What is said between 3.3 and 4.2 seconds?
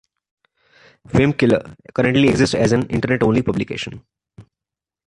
publication.